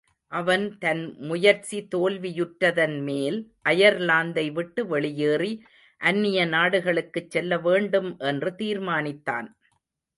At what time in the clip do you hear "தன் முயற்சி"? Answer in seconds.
0.77-1.87